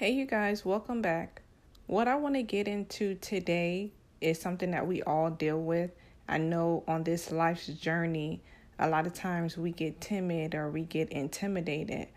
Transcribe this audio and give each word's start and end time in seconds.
Hey, 0.00 0.12
you 0.12 0.24
guys, 0.24 0.64
welcome 0.64 1.02
back. 1.02 1.42
What 1.86 2.08
I 2.08 2.14
want 2.14 2.34
to 2.36 2.42
get 2.42 2.66
into 2.66 3.16
today 3.16 3.92
is 4.22 4.40
something 4.40 4.70
that 4.70 4.86
we 4.86 5.02
all 5.02 5.28
deal 5.28 5.60
with. 5.60 5.90
I 6.26 6.38
know 6.38 6.84
on 6.88 7.04
this 7.04 7.30
life's 7.30 7.66
journey, 7.66 8.40
a 8.78 8.88
lot 8.88 9.06
of 9.06 9.12
times 9.12 9.58
we 9.58 9.72
get 9.72 10.00
timid 10.00 10.54
or 10.54 10.70
we 10.70 10.84
get 10.84 11.10
intimidated. 11.10 12.08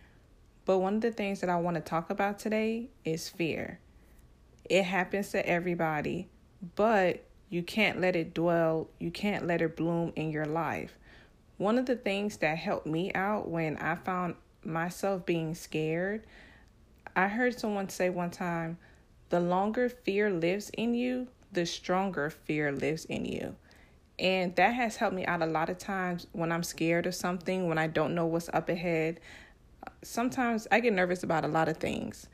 But 0.64 0.78
one 0.78 0.96
of 0.96 1.02
the 1.02 1.12
things 1.12 1.42
that 1.42 1.50
I 1.50 1.58
want 1.58 1.76
to 1.76 1.82
talk 1.82 2.10
about 2.10 2.40
today 2.40 2.88
is 3.04 3.28
fear. 3.28 3.82
It 4.64 4.84
happens 4.84 5.32
to 5.32 5.46
everybody, 5.46 6.30
but 6.78 7.26
you 7.50 7.64
can't 7.64 8.00
let 8.00 8.16
it 8.16 8.34
dwell, 8.34 8.88
you 8.98 9.12
can't 9.12 9.46
let 9.46 9.62
it 9.62 9.76
bloom 9.76 10.14
in 10.16 10.32
your 10.32 10.46
life. 10.46 10.98
One 11.58 11.78
of 11.78 11.86
the 11.86 11.98
things 11.98 12.38
that 12.38 12.58
helped 12.58 12.88
me 12.88 13.12
out 13.14 13.50
when 13.50 13.76
I 13.76 13.96
found 13.96 14.36
myself 14.64 15.26
being 15.26 15.54
scared 15.54 16.26
I 17.16 17.28
heard 17.28 17.60
someone 17.60 17.90
say 17.90 18.10
one 18.10 18.32
time, 18.32 18.78
the 19.30 19.40
longer 19.40 19.90
fear 19.90 20.32
lives 20.32 20.72
in 20.72 20.96
you, 20.96 21.28
the 21.52 21.66
stronger 21.66 22.30
fear 22.30 22.72
lives 22.72 23.06
in 23.06 23.26
you. 23.26 23.56
And 24.20 24.56
that 24.56 24.74
has 24.74 24.98
helped 24.98 25.16
me 25.16 25.26
out 25.26 25.42
a 25.42 25.48
lot 25.48 25.70
of 25.70 25.78
times 25.78 26.28
when 26.32 26.52
I'm 26.52 26.64
scared 26.64 27.06
of 27.06 27.16
something, 27.16 27.68
when 27.68 27.78
I 27.78 27.88
don't 27.88 28.16
know 28.16 28.26
what's 28.26 28.50
up 28.54 28.70
ahead. 28.70 29.20
Sometimes 30.02 30.68
I 30.72 30.80
get 30.80 30.94
nervous 30.94 31.24
about 31.24 31.46
a 31.46 31.48
lot 31.48 31.68
of 31.68 31.78
things, 31.78 32.28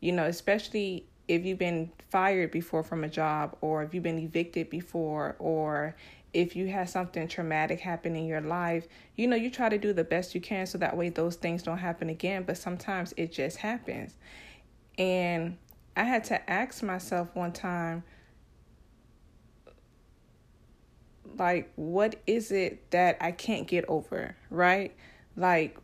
you 0.00 0.12
know, 0.12 0.24
especially 0.24 1.06
if 1.28 1.44
you've 1.44 1.58
been 1.58 1.90
fired 2.10 2.50
before 2.50 2.82
from 2.82 3.04
a 3.04 3.08
job 3.08 3.56
or 3.60 3.82
if 3.82 3.94
you've 3.94 4.02
been 4.02 4.18
evicted 4.18 4.70
before 4.70 5.36
or 5.38 5.96
if 6.34 6.56
you 6.56 6.66
had 6.66 6.90
something 6.90 7.28
traumatic 7.28 7.80
happen 7.80 8.16
in 8.16 8.26
your 8.26 8.40
life, 8.40 8.86
you 9.16 9.26
know, 9.26 9.36
you 9.36 9.50
try 9.50 9.68
to 9.68 9.78
do 9.78 9.92
the 9.92 10.04
best 10.04 10.34
you 10.34 10.40
can 10.40 10.66
so 10.66 10.76
that 10.78 10.96
way 10.96 11.08
those 11.08 11.36
things 11.36 11.62
don't 11.62 11.78
happen 11.78 12.10
again. 12.10 12.42
But 12.42 12.58
sometimes 12.58 13.14
it 13.16 13.32
just 13.32 13.58
happens. 13.58 14.14
And 14.98 15.56
I 15.96 16.04
had 16.04 16.24
to 16.24 16.50
ask 16.50 16.82
myself 16.82 17.28
one 17.34 17.52
time, 17.52 18.02
like, 21.38 21.72
what 21.76 22.16
is 22.26 22.50
it 22.50 22.90
that 22.90 23.16
I 23.20 23.32
can't 23.32 23.66
get 23.66 23.84
over, 23.88 24.36
right? 24.50 24.94
Like, 25.36 25.78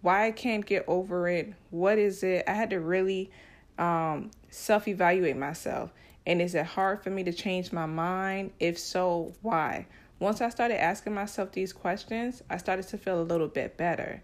why 0.00 0.26
I 0.26 0.30
can't 0.30 0.64
get 0.64 0.84
over 0.86 1.28
it? 1.28 1.52
What 1.70 1.98
is 1.98 2.22
it? 2.22 2.44
I 2.46 2.52
had 2.52 2.70
to 2.70 2.80
really 2.80 3.30
um, 3.78 4.30
self 4.50 4.86
evaluate 4.86 5.36
myself. 5.36 5.92
And 6.26 6.40
is 6.40 6.54
it 6.54 6.66
hard 6.66 7.02
for 7.02 7.10
me 7.10 7.24
to 7.24 7.32
change 7.32 7.72
my 7.72 7.86
mind? 7.86 8.52
If 8.58 8.78
so, 8.78 9.34
why? 9.42 9.86
Once 10.18 10.40
I 10.40 10.48
started 10.48 10.80
asking 10.80 11.14
myself 11.14 11.52
these 11.52 11.72
questions, 11.72 12.42
I 12.48 12.56
started 12.56 12.88
to 12.88 12.98
feel 12.98 13.20
a 13.20 13.22
little 13.22 13.48
bit 13.48 13.76
better. 13.76 14.22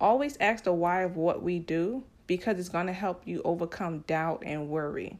Always 0.00 0.36
ask 0.38 0.64
the 0.64 0.72
why 0.72 1.02
of 1.02 1.16
what 1.16 1.42
we 1.42 1.58
do 1.58 2.04
because 2.26 2.58
it's 2.58 2.68
going 2.68 2.86
to 2.86 2.92
help 2.92 3.22
you 3.26 3.42
overcome 3.44 4.00
doubt 4.06 4.42
and 4.46 4.68
worry 4.68 5.18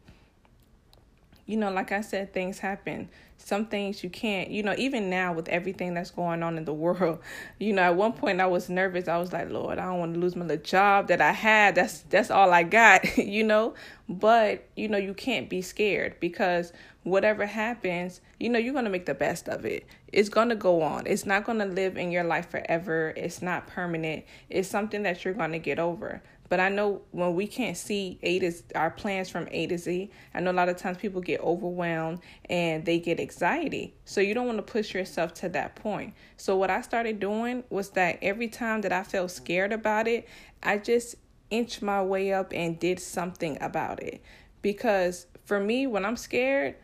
you 1.49 1.57
know, 1.57 1.71
like 1.73 1.93
I 1.93 2.03
said, 2.03 2.35
things 2.35 2.59
happen. 2.59 3.09
Some 3.39 3.67
things 3.67 4.05
you 4.05 4.11
can't, 4.11 4.51
you 4.51 4.63
know, 4.63 4.75
even 4.77 5.09
now 5.09 5.33
with 5.33 5.49
everything 5.49 5.95
that's 5.95 6.11
going 6.11 6.43
on 6.43 6.59
in 6.59 6.67
the 6.67 6.75
world, 6.75 7.21
you 7.59 7.73
know, 7.73 7.83
at 7.83 7.97
one 7.97 8.13
point 8.13 8.43
I 8.43 8.47
was 8.47 8.69
nervous. 8.69 9.09
I 9.09 9.17
was 9.17 9.33
like, 9.33 9.49
Lord, 9.49 9.79
I 9.79 9.87
don't 9.87 9.99
want 9.99 10.15
to 10.15 10.21
lose 10.21 10.37
my 10.37 10.45
little 10.45 10.63
job 10.63 11.09
that 11.09 11.23
I 11.23 11.33
had. 11.33 11.75
That's 11.75 12.01
that's 12.11 12.31
all 12.31 12.53
I 12.53 12.65
got, 12.65 13.17
you 13.19 13.43
know. 13.45 13.75
But, 14.11 14.69
you 14.77 14.89
know, 14.89 14.99
you 14.99 15.15
can't 15.15 15.49
be 15.49 15.63
scared 15.63 16.21
because 16.21 16.73
whatever 17.03 17.47
happens, 17.47 18.21
you 18.39 18.51
know, 18.51 18.59
you're 18.59 18.75
to 18.85 18.91
make 18.91 19.07
the 19.07 19.15
best 19.15 19.49
of 19.49 19.65
it. 19.65 19.87
It's 20.13 20.29
to 20.51 20.55
go 20.55 20.83
on. 20.83 21.07
It's 21.07 21.25
not 21.25 21.47
to 21.61 21.65
live 21.65 21.97
in 21.97 22.11
your 22.11 22.25
life 22.25 22.51
forever. 22.51 23.15
It's 23.17 23.41
not 23.41 23.67
permanent. 23.67 24.25
It's 24.51 24.69
something 24.69 25.03
that 25.05 25.25
you're 25.25 25.35
to 25.53 25.59
get 25.59 25.79
over. 25.79 26.23
But 26.49 26.61
I 26.61 26.69
know 26.69 27.03
when 27.11 27.35
we 27.35 27.47
can't 27.47 27.77
see 27.77 28.19
A 28.23 28.39
to 28.39 28.53
our 28.75 28.91
plans 28.91 29.29
from 29.29 29.49
A 29.51 29.67
to 29.67 29.77
Z, 29.77 30.11
I 30.33 30.41
know 30.41 30.51
a 30.51 30.53
lot 30.53 30.69
of 30.69 30.77
times 30.77 30.97
people 30.97 31.21
get 31.21 31.41
overwhelmed 31.41 32.21
and 32.49 32.85
they 32.85 32.99
get 32.99 33.21
anxiety. 33.21 33.95
So 34.05 34.21
you 34.21 34.35
don't 34.35 34.47
want 34.47 34.59
to 34.59 34.63
push 34.63 34.95
yourself 34.95 35.35
to 35.35 35.49
that 35.51 35.77
point. 35.77 36.15
So 36.37 36.57
what 36.57 36.71
I 36.71 36.81
started 36.81 37.21
doing 37.21 37.65
was 37.69 37.91
that 37.91 38.19
every 38.23 38.49
time 38.49 38.81
that 38.83 38.93
I 38.93 39.03
felt 39.03 39.31
scared 39.31 39.73
about 39.73 40.09
it, 40.09 40.27
I 40.63 40.79
just 40.79 41.17
inched 41.51 41.83
my 41.83 42.03
way 42.03 42.33
up 42.33 42.53
and 42.55 42.79
did 42.79 43.01
something 43.01 43.59
about 43.61 44.03
it. 44.03 44.23
Because 44.63 45.27
for 45.45 45.61
me, 45.61 45.87
when 45.87 46.05
I'm 46.05 46.17
scared, 46.17 46.77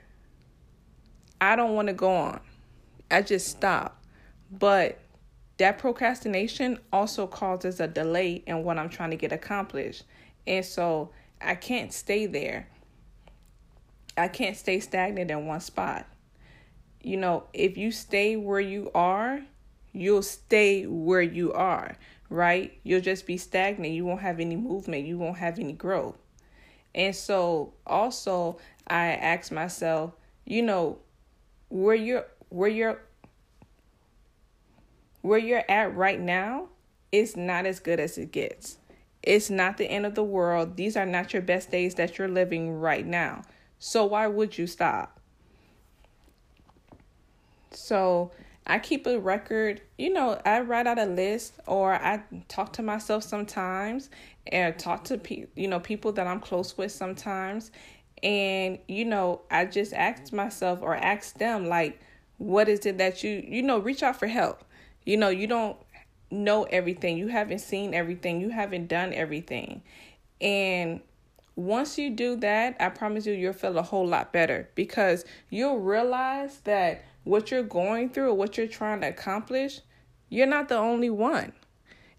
I 1.41 1.57
don't 1.57 1.75
want 1.75 1.89
to 1.89 1.95
go 1.95 2.15
on. 2.15 2.41
I 3.11 3.23
just 3.23 3.49
stop. 3.49 4.03
But 4.51 4.99
that 5.59 5.79
procrastination 5.79 6.79
also 6.93 7.27
causes 7.27 7.81
a 7.81 7.87
delay 7.87 8.43
in 8.47 8.65
what 8.65 8.79
I'm 8.79 8.89
trying 8.89 9.11
to 9.11 9.17
get 9.17 9.33
accomplished. 9.33 10.05
And 10.47 10.65
so 10.65 11.11
I 11.41 11.55
can't 11.55 11.93
stay 11.93 12.27
there. 12.27 12.69
I 14.17 14.29
can't 14.29 14.57
stay 14.57 14.81
stagnant 14.81 15.31
in 15.31 15.47
one 15.47 15.61
spot. 15.61 16.07
You 17.03 17.17
know, 17.17 17.45
if 17.53 17.77
you 17.77 17.93
stay 17.93 18.37
where 18.37 18.61
you 18.61 18.91
are, 18.95 19.41
you'll 19.93 20.23
stay 20.23 20.87
where 20.87 21.23
you 21.23 21.53
are, 21.53 21.97
right? 22.31 22.79
You'll 22.83 23.01
just 23.01 23.27
be 23.27 23.37
stagnant. 23.37 23.93
You 23.93 24.05
won't 24.05 24.21
have 24.21 24.41
any 24.41 24.57
movement. 24.57 25.07
You 25.07 25.19
won't 25.19 25.39
have 25.39 25.59
any 25.59 25.73
growth. 25.73 26.17
And 26.95 27.15
so 27.15 27.75
also 27.87 28.59
I 28.87 29.07
ask 29.07 29.51
myself, 29.53 30.13
you 30.45 30.63
know, 30.63 30.99
where 31.69 31.95
you're 31.95 32.27
where 32.51 32.69
you're 32.69 33.01
where 35.25 35.39
you're 35.39 35.65
at 35.71 35.97
right 35.97 36.21
now 36.21 36.69
is 37.11 37.35
not 37.35 37.65
as 37.65 37.81
good 37.81 37.99
as 37.99 38.19
it 38.19 38.31
gets. 38.31 38.77
It's 39.23 39.49
not 39.49 39.79
the 39.79 39.87
end 39.87 40.05
of 40.05 40.15
the 40.15 40.23
world. 40.23 40.77
These 40.77 40.99
are 40.99 41.07
not 41.07 41.33
your 41.33 41.41
best 41.41 41.71
days 41.71 41.95
that 41.95 42.19
you're 42.19 42.29
living 42.29 42.79
right 42.79 43.07
now. 43.07 43.41
So 43.79 44.05
why 44.05 44.27
would 44.27 44.59
you 44.59 44.67
stop? 44.67 45.19
So 47.71 48.33
I 48.67 48.79
keep 48.79 49.07
a 49.07 49.19
record, 49.19 49.81
you 49.97 50.13
know, 50.13 50.39
I 50.45 50.61
write 50.61 50.87
out 50.87 50.99
a 50.99 51.07
list 51.07 51.55
or 51.67 51.95
I 51.95 52.23
talk 52.49 52.75
to 52.75 52.83
myself 52.83 53.23
sometimes 53.23 54.11
and 54.49 54.79
talk 54.79 55.05
to 55.05 55.17
pe- 55.17 55.47
you 55.57 55.69
know, 55.69 55.81
people 55.81 56.13
that 56.13 56.27
I'm 56.27 56.41
close 56.41 56.77
with 56.77 56.93
sometimes 56.93 57.71
and 58.23 58.79
you 58.89 59.07
know, 59.07 59.41
I 59.51 59.65
just 59.65 59.95
ask 59.95 60.35
myself 60.35 60.81
or 60.83 60.95
ask 60.95 61.39
them 61.39 61.65
like 61.65 61.99
what 62.37 62.69
is 62.69 62.85
it 62.85 62.99
that 62.99 63.25
you 63.25 63.43
you 63.49 63.63
know, 63.63 63.79
reach 63.79 64.03
out 64.03 64.19
for 64.19 64.27
help 64.27 64.63
you 65.05 65.17
know, 65.17 65.29
you 65.29 65.47
don't 65.47 65.77
know 66.31 66.65
everything. 66.65 67.17
You 67.17 67.29
haven't 67.29 67.61
seen 67.61 67.95
everything. 67.95 68.41
You 68.41 68.51
haven't 68.51 68.89
done 68.89 69.13
everything. 69.13 69.83
And 70.41 71.01
once 71.57 71.99
you 71.99 72.11
do 72.11 72.37
that, 72.37 72.77
I 72.81 72.89
promise 72.89 73.27
you, 73.27 73.35
you'll 73.35 73.53
feel 73.53 73.79
a 73.79 73.83
whole 73.83 74.07
lot 74.07 74.33
better 74.33 74.69
because 74.75 75.25
you'll 75.51 75.79
realize 75.79 76.61
that 76.65 77.05
what 77.25 77.51
you're 77.51 77.63
going 77.63 78.11
through 78.11 78.35
what 78.35 78.57
you're 78.59 78.67
trying 78.67 79.01
to 79.01 79.09
accomplish, 79.09 79.81
you're 80.29 80.47
not 80.47 80.69
the 80.69 80.77
only 80.77 81.11
one. 81.11 81.53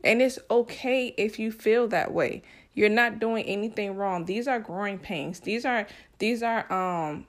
And 0.03 0.21
it's 0.21 0.39
okay 0.49 1.13
if 1.17 1.39
you 1.39 1.51
feel 1.51 1.87
that 1.89 2.13
way. 2.13 2.43
You're 2.73 2.89
not 2.89 3.19
doing 3.19 3.45
anything 3.45 3.95
wrong. 3.95 4.25
These 4.25 4.47
are 4.47 4.59
growing 4.59 4.99
pains. 4.99 5.39
These 5.39 5.65
are 5.65 5.87
these 6.19 6.43
are 6.43 6.71
um 6.71 7.25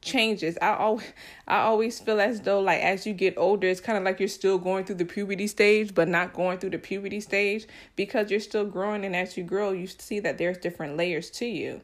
changes. 0.00 0.56
I 0.62 0.74
always 0.74 1.12
I 1.46 1.58
always 1.60 1.98
feel 1.98 2.20
as 2.20 2.40
though 2.40 2.60
like 2.60 2.80
as 2.80 3.06
you 3.06 3.12
get 3.12 3.36
older, 3.36 3.66
it's 3.66 3.80
kind 3.80 3.98
of 3.98 4.04
like 4.04 4.20
you're 4.20 4.28
still 4.28 4.58
going 4.58 4.84
through 4.84 4.96
the 4.96 5.04
puberty 5.04 5.46
stage, 5.46 5.94
but 5.94 6.08
not 6.08 6.32
going 6.32 6.58
through 6.58 6.70
the 6.70 6.78
puberty 6.78 7.20
stage 7.20 7.66
because 7.96 8.30
you're 8.30 8.40
still 8.40 8.64
growing 8.64 9.04
and 9.04 9.16
as 9.16 9.36
you 9.36 9.44
grow, 9.44 9.72
you 9.72 9.86
see 9.86 10.20
that 10.20 10.38
there's 10.38 10.58
different 10.58 10.96
layers 10.96 11.30
to 11.30 11.46
you. 11.46 11.80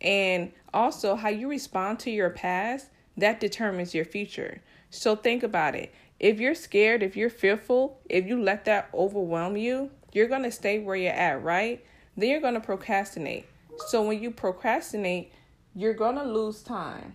And 0.00 0.52
also 0.72 1.16
how 1.16 1.28
you 1.28 1.48
respond 1.48 1.98
to 2.00 2.10
your 2.10 2.30
past, 2.30 2.88
that 3.16 3.40
determines 3.40 3.94
your 3.94 4.04
future. 4.04 4.62
So 4.90 5.16
think 5.16 5.42
about 5.42 5.74
it. 5.74 5.92
If 6.20 6.40
you're 6.40 6.54
scared, 6.54 7.02
if 7.02 7.16
you're 7.16 7.30
fearful, 7.30 8.00
if 8.08 8.26
you 8.26 8.40
let 8.40 8.64
that 8.66 8.88
overwhelm 8.94 9.56
you, 9.56 9.90
you're 10.12 10.28
going 10.28 10.44
to 10.44 10.50
stay 10.50 10.78
where 10.78 10.96
you're 10.96 11.12
at, 11.12 11.42
right? 11.42 11.84
Then 12.16 12.30
you're 12.30 12.40
going 12.40 12.54
to 12.54 12.60
procrastinate. 12.60 13.46
So 13.88 14.02
when 14.02 14.22
you 14.22 14.30
procrastinate, 14.30 15.32
you're 15.74 15.94
going 15.94 16.16
to 16.16 16.24
lose 16.24 16.62
time 16.62 17.14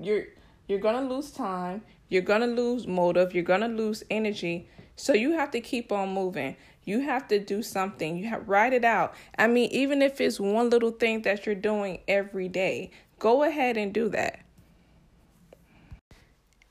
you're 0.00 0.24
you're 0.66 0.78
gonna 0.78 1.08
lose 1.08 1.30
time 1.30 1.82
you're 2.08 2.22
gonna 2.22 2.46
lose 2.46 2.86
motive 2.86 3.34
you're 3.34 3.44
gonna 3.44 3.68
lose 3.68 4.04
energy. 4.10 4.68
So 4.98 5.12
you 5.12 5.32
have 5.32 5.50
to 5.50 5.60
keep 5.60 5.92
on 5.92 6.14
moving. 6.14 6.56
You 6.84 7.00
have 7.00 7.28
to 7.28 7.38
do 7.38 7.62
something. 7.62 8.16
You 8.16 8.28
have 8.28 8.48
write 8.48 8.72
it 8.72 8.84
out. 8.84 9.14
I 9.38 9.46
mean 9.46 9.70
even 9.70 10.02
if 10.02 10.20
it's 10.20 10.40
one 10.40 10.70
little 10.70 10.92
thing 10.92 11.22
that 11.22 11.46
you're 11.46 11.54
doing 11.54 12.00
every 12.08 12.48
day 12.48 12.90
go 13.18 13.42
ahead 13.42 13.76
and 13.76 13.92
do 13.92 14.08
that. 14.10 14.40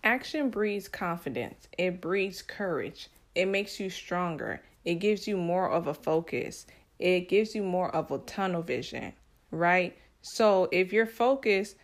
Action 0.04 0.50
breeds 0.50 0.88
confidence. 0.88 1.68
It 1.78 2.00
breeds 2.00 2.42
courage. 2.42 3.10
It 3.34 3.48
makes 3.48 3.80
you 3.80 3.90
stronger. 3.90 4.62
It 4.84 4.96
gives 4.96 5.28
you 5.28 5.36
more 5.36 5.70
of 5.70 5.88
a 5.88 5.94
focus. 5.96 6.68
It 7.00 7.28
gives 7.28 7.56
you 7.56 7.64
more 7.64 7.94
of 7.94 8.12
a 8.12 8.20
tunnel 8.20 8.62
vision 8.62 9.14
right? 9.56 9.98
So 10.22 10.68
if 10.72 10.94
you're 10.94 11.06
focused 11.06 11.76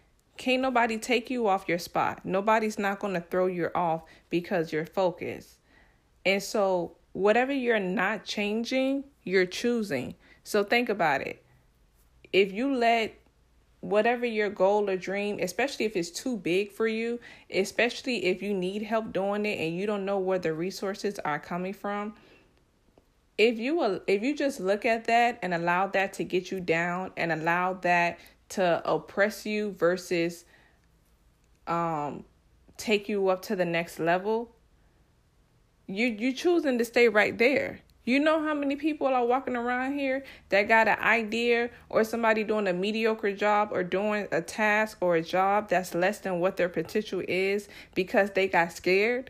can't 0.41 0.63
nobody 0.63 0.97
take 0.97 1.29
you 1.29 1.47
off 1.47 1.69
your 1.69 1.77
spot. 1.77 2.25
Nobody's 2.25 2.79
not 2.79 2.97
going 2.97 3.13
to 3.13 3.21
throw 3.21 3.45
you 3.45 3.69
off 3.75 4.05
because 4.31 4.73
you're 4.73 4.87
focused. 4.87 5.59
And 6.25 6.41
so, 6.41 6.97
whatever 7.13 7.53
you're 7.53 7.79
not 7.79 8.25
changing, 8.25 9.03
you're 9.23 9.45
choosing. 9.45 10.15
So 10.43 10.63
think 10.63 10.89
about 10.89 11.21
it. 11.21 11.45
If 12.33 12.53
you 12.53 12.73
let 12.73 13.13
whatever 13.81 14.25
your 14.25 14.49
goal 14.49 14.89
or 14.89 14.97
dream, 14.97 15.37
especially 15.39 15.85
if 15.85 15.95
it's 15.95 16.09
too 16.09 16.37
big 16.37 16.71
for 16.71 16.87
you, 16.87 17.19
especially 17.53 18.25
if 18.25 18.41
you 18.41 18.55
need 18.55 18.81
help 18.81 19.13
doing 19.13 19.45
it 19.45 19.59
and 19.59 19.75
you 19.75 19.85
don't 19.85 20.05
know 20.05 20.17
where 20.17 20.39
the 20.39 20.53
resources 20.53 21.19
are 21.19 21.37
coming 21.37 21.73
from, 21.73 22.15
if 23.37 23.59
you 23.59 23.75
will 23.75 24.01
if 24.07 24.23
you 24.23 24.35
just 24.35 24.59
look 24.59 24.85
at 24.85 25.05
that 25.05 25.37
and 25.43 25.53
allow 25.53 25.85
that 25.85 26.13
to 26.13 26.23
get 26.23 26.49
you 26.51 26.59
down 26.59 27.11
and 27.15 27.31
allow 27.31 27.73
that 27.73 28.19
to 28.51 28.81
oppress 28.85 29.45
you 29.45 29.71
versus 29.71 30.45
um 31.67 32.25
take 32.77 33.07
you 33.07 33.29
up 33.29 33.41
to 33.43 33.55
the 33.55 33.65
next 33.65 33.99
level, 33.99 34.55
you 35.87 36.07
you 36.07 36.33
choosing 36.33 36.77
to 36.77 36.85
stay 36.85 37.07
right 37.07 37.37
there. 37.37 37.81
You 38.03 38.19
know 38.19 38.41
how 38.41 38.55
many 38.55 38.75
people 38.75 39.07
are 39.07 39.25
walking 39.25 39.55
around 39.55 39.97
here 39.97 40.23
that 40.49 40.67
got 40.67 40.87
an 40.87 40.97
idea 40.99 41.69
or 41.87 42.03
somebody 42.03 42.43
doing 42.43 42.67
a 42.67 42.73
mediocre 42.73 43.31
job 43.31 43.69
or 43.71 43.83
doing 43.83 44.27
a 44.31 44.41
task 44.41 44.97
or 45.01 45.17
a 45.17 45.21
job 45.21 45.69
that's 45.69 45.93
less 45.93 46.17
than 46.17 46.39
what 46.39 46.57
their 46.57 46.69
potential 46.69 47.21
is 47.27 47.69
because 47.93 48.31
they 48.31 48.47
got 48.47 48.71
scared? 48.73 49.29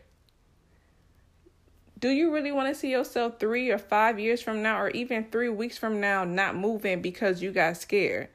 Do 1.98 2.08
you 2.08 2.32
really 2.32 2.50
want 2.50 2.68
to 2.68 2.74
see 2.74 2.90
yourself 2.90 3.38
three 3.38 3.70
or 3.70 3.78
five 3.78 4.18
years 4.18 4.40
from 4.40 4.62
now 4.62 4.80
or 4.80 4.88
even 4.90 5.26
three 5.30 5.50
weeks 5.50 5.76
from 5.76 6.00
now 6.00 6.24
not 6.24 6.56
moving 6.56 7.02
because 7.02 7.42
you 7.42 7.52
got 7.52 7.76
scared? 7.76 8.28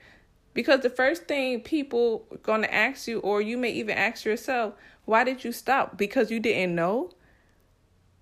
Because 0.57 0.79
the 0.79 0.89
first 0.89 1.25
thing 1.25 1.61
people 1.61 2.25
going 2.41 2.63
to 2.63 2.73
ask 2.73 3.07
you, 3.07 3.19
or 3.19 3.43
you 3.43 3.59
may 3.59 3.69
even 3.69 3.95
ask 3.95 4.25
yourself, 4.25 4.73
why 5.05 5.23
did 5.23 5.43
you 5.43 5.51
stop? 5.51 5.99
Because 5.99 6.31
you 6.31 6.39
didn't 6.39 6.73
know? 6.73 7.11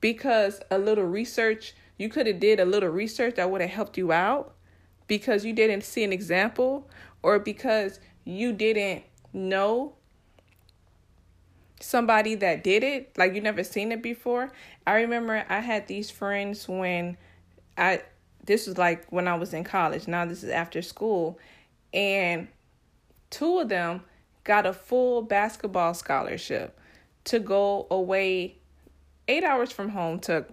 Because 0.02 0.60
a 0.70 0.78
little 0.78 1.06
research, 1.06 1.74
you 1.98 2.10
could 2.10 2.28
have 2.28 2.42
did 2.42 2.60
a 2.60 2.66
little 2.66 2.90
research 2.90 3.36
that 3.36 3.50
would 3.50 3.62
have 3.62 3.70
helped 3.70 3.98
you 3.98 4.12
out? 4.12 4.54
Because 5.08 5.46
you 5.46 5.54
didn't 5.54 5.86
see 5.86 6.04
an 6.04 6.12
example? 6.12 6.90
Or 7.24 7.40
because 7.40 8.02
you 8.26 8.52
didn't 8.52 9.04
know 9.32 9.94
somebody 11.80 12.36
that 12.36 12.66
did 12.66 12.84
it 12.84 13.18
like 13.18 13.34
you 13.34 13.40
never 13.42 13.62
seen 13.62 13.92
it 13.92 14.02
before 14.02 14.50
i 14.88 14.94
remember 14.94 15.46
i 15.50 15.60
had 15.60 15.86
these 15.88 16.10
friends 16.10 16.70
when 16.70 17.18
i 17.78 18.02
this 18.46 18.66
was 18.66 18.78
like 18.78 19.06
when 19.12 19.28
i 19.28 19.36
was 19.36 19.54
in 19.54 19.62
college 19.62 20.08
now 20.08 20.26
this 20.26 20.42
is 20.42 20.50
after 20.50 20.82
school 20.82 21.38
and 21.96 22.48
two 23.32 23.60
of 23.60 23.70
them 23.70 24.02
got 24.44 24.68
a 24.68 24.74
full 24.74 25.24
basketball 25.24 25.94
scholarship 25.96 26.78
to 27.24 27.40
go 27.40 27.88
away 27.90 28.58
eight 29.28 29.44
hours 29.44 29.72
from 29.72 29.90
home 29.90 30.20
to 30.20 30.46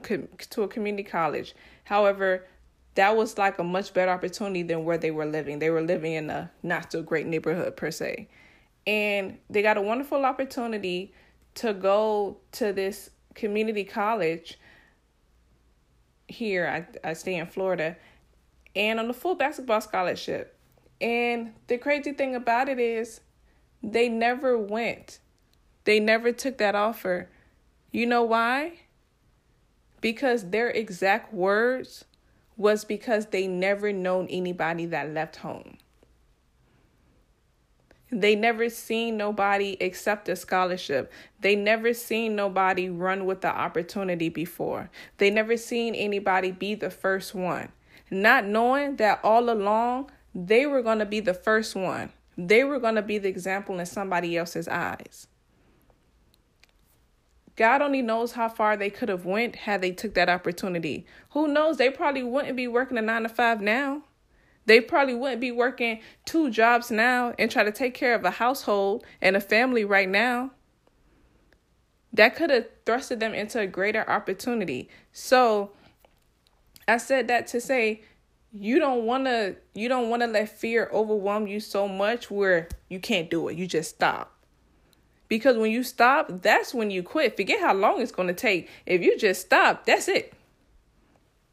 to 0.50 0.62
a 0.62 0.68
community 0.68 1.02
college. 1.02 1.54
However, 1.84 2.46
that 2.94 3.16
was 3.16 3.36
like 3.36 3.58
a 3.58 3.64
much 3.64 3.92
better 3.92 4.10
opportunity 4.10 4.62
than 4.62 4.84
where 4.84 4.98
they 4.98 5.10
were 5.10 5.26
living. 5.26 5.58
They 5.58 5.70
were 5.70 5.82
living 5.82 6.12
in 6.12 6.30
a 6.30 6.50
not 6.62 6.92
so 6.92 7.02
great 7.02 7.26
neighborhood 7.26 7.76
per 7.76 7.90
se. 7.90 8.28
And 8.86 9.38
they 9.50 9.62
got 9.62 9.76
a 9.76 9.82
wonderful 9.82 10.24
opportunity 10.24 11.12
to 11.54 11.74
go 11.74 12.38
to 12.52 12.72
this 12.72 13.10
community 13.34 13.84
college 13.84 14.58
here. 16.28 16.66
I, 17.04 17.08
I 17.10 17.12
stay 17.14 17.36
in 17.36 17.46
Florida 17.46 17.96
and 18.74 18.98
on 18.98 19.08
a 19.08 19.12
full 19.12 19.34
basketball 19.34 19.80
scholarship. 19.80 20.58
And 21.02 21.52
the 21.66 21.78
crazy 21.78 22.12
thing 22.12 22.36
about 22.36 22.68
it 22.68 22.78
is, 22.78 23.20
they 23.82 24.08
never 24.08 24.56
went. 24.56 25.18
They 25.82 25.98
never 25.98 26.30
took 26.30 26.58
that 26.58 26.76
offer. 26.76 27.28
You 27.90 28.06
know 28.06 28.22
why? 28.22 28.74
Because 30.00 30.50
their 30.50 30.70
exact 30.70 31.34
words 31.34 32.04
was 32.56 32.84
because 32.84 33.26
they 33.26 33.48
never 33.48 33.92
known 33.92 34.28
anybody 34.28 34.86
that 34.86 35.10
left 35.10 35.36
home. 35.36 35.78
They 38.10 38.36
never 38.36 38.68
seen 38.68 39.16
nobody 39.16 39.76
accept 39.80 40.28
a 40.28 40.36
scholarship. 40.36 41.10
They 41.40 41.56
never 41.56 41.94
seen 41.94 42.36
nobody 42.36 42.90
run 42.90 43.24
with 43.24 43.40
the 43.40 43.48
opportunity 43.48 44.28
before. 44.28 44.90
They 45.16 45.30
never 45.30 45.56
seen 45.56 45.94
anybody 45.94 46.52
be 46.52 46.74
the 46.74 46.90
first 46.90 47.34
one. 47.34 47.72
Not 48.10 48.44
knowing 48.44 48.96
that 48.96 49.18
all 49.24 49.50
along 49.50 50.10
they 50.34 50.66
were 50.66 50.82
going 50.82 50.98
to 50.98 51.06
be 51.06 51.20
the 51.20 51.34
first 51.34 51.74
one. 51.74 52.10
They 52.36 52.64
were 52.64 52.78
going 52.78 52.94
to 52.94 53.02
be 53.02 53.18
the 53.18 53.28
example 53.28 53.78
in 53.78 53.86
somebody 53.86 54.36
else's 54.36 54.68
eyes. 54.68 55.26
God 57.56 57.82
only 57.82 58.00
knows 58.00 58.32
how 58.32 58.48
far 58.48 58.76
they 58.76 58.88
could 58.88 59.10
have 59.10 59.26
went 59.26 59.56
had 59.56 59.82
they 59.82 59.92
took 59.92 60.14
that 60.14 60.30
opportunity. 60.30 61.06
Who 61.30 61.48
knows? 61.48 61.76
They 61.76 61.90
probably 61.90 62.22
wouldn't 62.22 62.56
be 62.56 62.66
working 62.66 62.96
a 62.96 63.02
9 63.02 63.24
to 63.24 63.28
5 63.28 63.60
now. 63.60 64.02
They 64.64 64.80
probably 64.80 65.14
wouldn't 65.14 65.40
be 65.40 65.52
working 65.52 66.00
two 66.24 66.48
jobs 66.50 66.90
now 66.90 67.34
and 67.38 67.50
try 67.50 67.64
to 67.64 67.72
take 67.72 67.94
care 67.94 68.14
of 68.14 68.24
a 68.24 68.30
household 68.30 69.04
and 69.20 69.36
a 69.36 69.40
family 69.40 69.84
right 69.84 70.08
now. 70.08 70.52
That 72.12 72.36
could 72.36 72.50
have 72.50 72.68
thrusted 72.86 73.20
them 73.20 73.34
into 73.34 73.58
a 73.58 73.66
greater 73.66 74.08
opportunity. 74.08 74.88
So 75.12 75.72
I 76.86 76.98
said 76.98 77.28
that 77.28 77.46
to 77.48 77.60
say 77.60 78.02
you 78.58 78.78
don't 78.78 79.04
want 79.04 79.24
to 79.24 79.56
you 79.74 79.88
don't 79.88 80.10
want 80.10 80.22
to 80.22 80.26
let 80.26 80.48
fear 80.48 80.90
overwhelm 80.92 81.46
you 81.46 81.60
so 81.60 81.88
much 81.88 82.30
where 82.30 82.68
you 82.88 83.00
can't 83.00 83.30
do 83.30 83.48
it. 83.48 83.56
You 83.56 83.66
just 83.66 83.90
stop. 83.90 84.32
Because 85.28 85.56
when 85.56 85.70
you 85.70 85.82
stop 85.82 86.42
that's 86.42 86.74
when 86.74 86.90
you 86.90 87.02
quit. 87.02 87.36
Forget 87.36 87.60
how 87.60 87.72
long 87.72 88.00
it's 88.00 88.12
going 88.12 88.28
to 88.28 88.34
take. 88.34 88.68
If 88.84 89.02
you 89.02 89.18
just 89.18 89.40
stop 89.40 89.86
that's 89.86 90.08
it. 90.08 90.34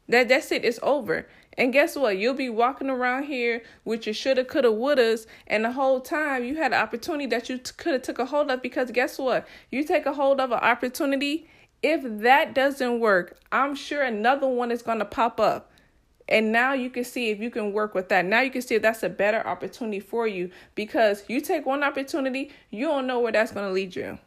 That 0.08 0.28
that's 0.28 0.52
it. 0.52 0.64
It's 0.64 0.78
over. 0.82 1.26
And 1.56 1.72
guess 1.72 1.96
what? 1.96 2.18
You'll 2.18 2.34
be 2.34 2.50
walking 2.50 2.90
around 2.90 3.24
here 3.24 3.62
with 3.84 4.06
your 4.06 4.14
shoulda 4.14 4.44
coulda 4.44 4.68
wouldas 4.68 5.26
and 5.46 5.64
the 5.64 5.72
whole 5.72 6.00
time 6.00 6.44
you 6.44 6.56
had 6.56 6.72
an 6.72 6.80
opportunity 6.80 7.26
that 7.26 7.48
you 7.48 7.58
t- 7.58 7.72
could 7.76 7.94
have 7.94 8.02
took 8.02 8.18
a 8.18 8.26
hold 8.26 8.50
of 8.50 8.60
because 8.60 8.90
guess 8.90 9.18
what? 9.18 9.48
You 9.70 9.84
take 9.84 10.04
a 10.04 10.12
hold 10.12 10.40
of 10.40 10.52
an 10.52 10.58
opportunity. 10.58 11.48
If 11.82 12.02
that 12.20 12.54
doesn't 12.54 13.00
work 13.00 13.38
i'm 13.50 13.74
sure 13.74 14.02
another 14.02 14.46
one 14.46 14.70
is 14.70 14.82
going 14.82 14.98
to 14.98 15.04
pop 15.06 15.40
up 15.40 15.70
and 16.30 16.52
now 16.52 16.72
you 16.72 16.90
can 16.90 17.04
see 17.04 17.30
if 17.30 17.40
you 17.40 17.50
can 17.50 17.72
work 17.72 17.94
with 17.94 18.08
that. 18.10 18.24
Now 18.24 18.40
you 18.40 18.50
can 18.50 18.62
see 18.62 18.76
if 18.76 18.82
that's 18.82 19.02
a 19.02 19.08
better 19.08 19.44
opportunity 19.46 20.00
for 20.00 20.26
you 20.26 20.50
because 20.74 21.24
you 21.28 21.40
take 21.40 21.66
one 21.66 21.82
opportunity, 21.82 22.52
you 22.70 22.86
don't 22.86 23.06
know 23.06 23.18
where 23.18 23.32
that's 23.32 23.52
going 23.52 23.66
to 23.66 23.72
lead 23.72 23.96
you. 23.96 24.18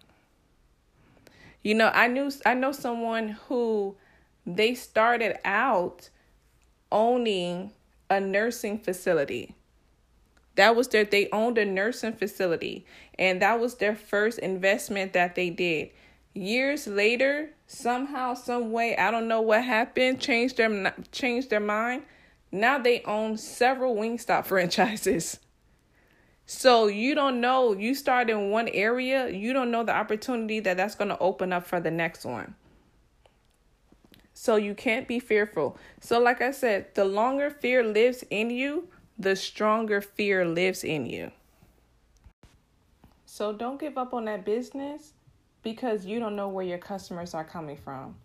You 1.63 1.75
know, 1.75 1.89
I 1.94 2.07
knew 2.07 2.29
I 2.45 2.55
know 2.55 2.73
someone 2.73 3.29
who 3.47 3.95
they 4.45 4.75
started 4.75 5.38
out 5.45 6.09
owning 6.91 7.71
a 8.09 8.19
nursing 8.19 8.79
facility. 8.79 9.55
That 10.55 10.75
was 10.75 10.89
their 10.89 11.05
they 11.05 11.29
owned 11.31 11.57
a 11.57 11.65
nursing 11.65 12.13
facility 12.13 12.86
and 13.17 13.41
that 13.41 13.60
was 13.60 13.75
their 13.75 13.95
first 13.95 14.39
investment 14.39 15.13
that 15.13 15.36
they 15.36 15.50
did. 15.50 15.91
Years 16.34 16.88
later, 16.88 17.52
somehow, 17.68 18.34
some 18.34 18.72
way, 18.72 18.98
I 18.98 19.12
don't 19.12 19.28
know 19.28 19.42
what 19.42 19.63
happened, 19.63 20.20
changed 20.20 20.58
their 20.58 20.94
changed 21.12 21.52
their 21.52 21.60
mind. 21.60 22.04
Now 22.52 22.80
they 22.80 23.02
own 23.04 23.38
several 23.38 23.96
Wingstop 23.96 24.46
franchises. 24.48 25.40
So 26.46 26.88
you 26.88 27.16
don't 27.16 27.40
know, 27.40 27.74
you 27.74 27.96
start 27.96 28.30
in 28.30 28.50
one 28.50 28.68
area, 28.70 29.30
you 29.30 29.54
don't 29.54 29.72
know 29.72 29.84
the 29.84 29.96
opportunity 29.96 30.60
that 30.60 30.78
that's 30.78 30.96
going 30.96 31.10
to 31.10 31.20
open 31.20 31.54
up 31.54 31.66
for 31.66 31.80
the 31.80 31.92
next 31.92 32.25
one. 32.25 32.56
So 34.34 34.56
you 34.58 34.74
can't 34.74 35.08
be 35.08 35.20
fearful. 35.20 35.78
So 36.02 36.20
like 36.20 36.42
I 36.42 36.52
said, 36.52 36.96
the 36.96 37.06
longer 37.06 37.50
fear 37.50 37.84
lives 37.84 38.25
in 38.30 38.50
you, 38.50 38.90
the 39.18 39.36
stronger 39.36 40.02
fear 40.02 40.46
lives 40.46 40.84
in 40.84 41.06
you. 41.06 41.32
So 43.25 43.54
don't 43.54 43.80
give 43.80 43.98
up 43.98 44.13
on 44.13 44.25
that 44.25 44.44
business 44.44 45.12
because 45.63 46.05
you 46.05 46.20
don't 46.20 46.36
know 46.36 46.50
where 46.50 46.65
your 46.65 46.77
customers 46.77 47.34
are 47.34 47.43
coming 47.43 47.77
from. 47.77 48.15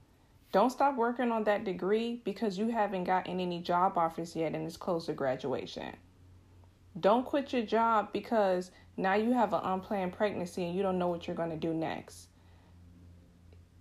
Don't 0.50 0.71
stop 0.71 0.97
working 0.97 1.30
on 1.30 1.45
that 1.45 1.64
degree 1.64 2.21
because 2.25 2.59
you 2.59 2.68
haven't 2.68 3.04
gotten 3.04 3.38
any 3.38 3.61
job 3.61 3.97
offers 3.97 4.35
yet 4.35 4.54
and 4.54 4.66
it's 4.66 4.76
close 4.76 5.07
to 5.07 5.12
graduation. 5.12 5.95
Don't 6.99 7.25
quit 7.25 7.52
your 7.52 7.62
job 7.62 8.12
because 8.12 8.71
now 8.97 9.14
you 9.14 9.33
have 9.33 9.52
an 9.52 9.61
unplanned 9.62 10.14
pregnancy 10.14 10.64
and 10.64 10.75
you 10.75 10.83
don't 10.83 10.99
know 10.99 11.09
what 11.09 11.26
you're 11.26 11.37
going 11.37 11.50
to 11.50 11.57
do 11.57 11.73
next. 11.73 12.28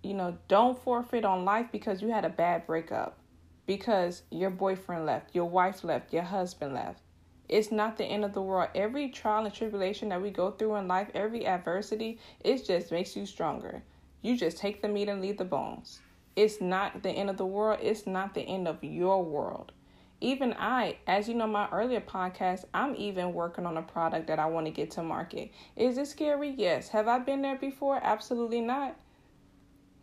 You 0.02 0.14
know, 0.14 0.38
don't 0.46 0.80
forfeit 0.80 1.24
on 1.24 1.44
life 1.44 1.66
because 1.72 2.00
you 2.00 2.08
had 2.08 2.24
a 2.24 2.30
bad 2.30 2.66
breakup, 2.66 3.18
because 3.66 4.22
your 4.30 4.50
boyfriend 4.50 5.06
left, 5.06 5.34
your 5.34 5.46
wife 5.46 5.82
left, 5.82 6.12
your 6.12 6.22
husband 6.22 6.74
left. 6.74 7.00
It's 7.48 7.72
not 7.72 7.96
the 7.96 8.04
end 8.04 8.24
of 8.24 8.34
the 8.34 8.42
world. 8.42 8.68
Every 8.74 9.08
trial 9.08 9.44
and 9.44 9.54
tribulation 9.54 10.10
that 10.10 10.20
we 10.20 10.30
go 10.30 10.50
through 10.50 10.76
in 10.76 10.88
life, 10.88 11.08
every 11.14 11.46
adversity, 11.46 12.18
it 12.40 12.66
just 12.66 12.92
makes 12.92 13.16
you 13.16 13.24
stronger. 13.24 13.82
You 14.20 14.36
just 14.36 14.58
take 14.58 14.82
the 14.82 14.88
meat 14.88 15.08
and 15.08 15.22
leave 15.22 15.38
the 15.38 15.44
bones. 15.44 16.00
It's 16.36 16.60
not 16.60 17.02
the 17.02 17.10
end 17.10 17.30
of 17.30 17.36
the 17.36 17.46
world. 17.46 17.80
It's 17.82 18.06
not 18.06 18.34
the 18.34 18.42
end 18.42 18.68
of 18.68 18.82
your 18.84 19.24
world. 19.24 19.72
Even 20.20 20.52
I, 20.54 20.96
as 21.06 21.28
you 21.28 21.34
know, 21.34 21.46
my 21.46 21.68
earlier 21.70 22.00
podcast, 22.00 22.64
I'm 22.74 22.94
even 22.96 23.32
working 23.32 23.66
on 23.66 23.76
a 23.76 23.82
product 23.82 24.26
that 24.26 24.38
I 24.38 24.46
want 24.46 24.66
to 24.66 24.72
get 24.72 24.90
to 24.92 25.02
market. 25.02 25.52
Is 25.76 25.96
it 25.96 26.08
scary? 26.08 26.54
Yes. 26.56 26.88
Have 26.88 27.06
I 27.06 27.20
been 27.20 27.40
there 27.40 27.56
before? 27.56 28.00
Absolutely 28.02 28.60
not. 28.60 28.96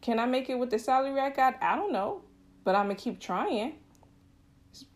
Can 0.02 0.20
I 0.20 0.26
make 0.26 0.50
it 0.50 0.56
with 0.56 0.70
the 0.70 0.80
salary 0.80 1.20
I 1.20 1.32
got? 1.32 1.62
I 1.62 1.76
don't 1.76 1.92
know, 1.92 2.22
but 2.64 2.76
I'm 2.76 2.86
going 2.86 2.96
to 2.96 3.04
keep 3.04 3.20
trying. 3.20 3.76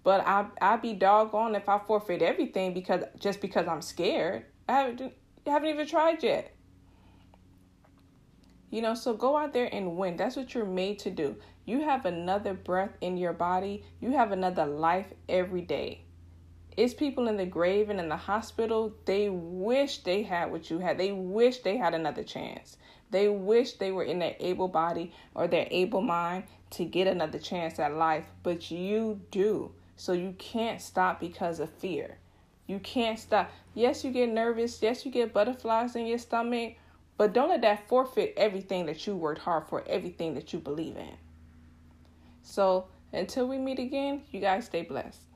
But 0.03 0.25
I 0.25 0.45
I'd 0.61 0.81
be 0.81 0.93
doggone 0.93 1.55
if 1.55 1.69
I 1.69 1.79
forfeit 1.79 2.21
everything 2.21 2.73
because 2.73 3.03
just 3.19 3.41
because 3.41 3.67
I'm 3.67 3.81
scared. 3.81 4.45
I 4.67 4.73
haven't 4.73 5.13
haven't 5.45 5.69
even 5.69 5.87
tried 5.87 6.23
yet. 6.23 6.55
You 8.69 8.81
know, 8.83 8.93
so 8.93 9.13
go 9.13 9.35
out 9.35 9.53
there 9.53 9.69
and 9.73 9.97
win. 9.97 10.15
That's 10.15 10.35
what 10.35 10.53
you're 10.53 10.65
made 10.65 10.99
to 10.99 11.09
do. 11.09 11.35
You 11.65 11.81
have 11.81 12.05
another 12.05 12.53
breath 12.53 12.91
in 13.01 13.17
your 13.17 13.33
body. 13.33 13.83
You 13.99 14.11
have 14.11 14.31
another 14.31 14.65
life 14.65 15.07
every 15.27 15.61
day. 15.61 16.03
It's 16.77 16.93
people 16.93 17.27
in 17.27 17.35
the 17.35 17.45
grave 17.45 17.89
and 17.89 17.99
in 17.99 18.09
the 18.09 18.15
hospital. 18.15 18.93
They 19.05 19.29
wish 19.29 19.99
they 20.03 20.23
had 20.23 20.51
what 20.51 20.69
you 20.69 20.79
had. 20.79 20.97
They 20.97 21.11
wish 21.11 21.59
they 21.59 21.77
had 21.77 21.93
another 21.93 22.23
chance. 22.23 22.77
They 23.11 23.27
wish 23.27 23.73
they 23.73 23.91
were 23.91 24.03
in 24.03 24.19
their 24.19 24.35
able 24.39 24.67
body 24.67 25.11
or 25.33 25.47
their 25.47 25.67
able 25.71 26.01
mind 26.01 26.43
to 26.71 26.85
get 26.85 27.07
another 27.07 27.39
chance 27.39 27.79
at 27.79 27.95
life, 27.95 28.25
but 28.43 28.69
you 28.71 29.21
do. 29.31 29.71
So 29.95 30.13
you 30.13 30.35
can't 30.37 30.81
stop 30.81 31.19
because 31.19 31.59
of 31.59 31.69
fear. 31.69 32.17
You 32.67 32.79
can't 32.79 33.19
stop. 33.19 33.51
Yes, 33.73 34.03
you 34.03 34.11
get 34.11 34.29
nervous. 34.29 34.81
Yes, 34.81 35.05
you 35.05 35.11
get 35.11 35.33
butterflies 35.33 35.95
in 35.95 36.05
your 36.05 36.19
stomach, 36.19 36.75
but 37.17 37.33
don't 37.33 37.49
let 37.49 37.61
that 37.61 37.87
forfeit 37.89 38.33
everything 38.37 38.85
that 38.85 39.05
you 39.07 39.15
worked 39.15 39.41
hard 39.41 39.67
for, 39.67 39.83
everything 39.87 40.35
that 40.35 40.53
you 40.53 40.59
believe 40.59 40.95
in. 40.95 41.17
So 42.43 42.87
until 43.11 43.47
we 43.47 43.57
meet 43.57 43.79
again, 43.79 44.21
you 44.31 44.39
guys 44.39 44.65
stay 44.65 44.83
blessed. 44.83 45.28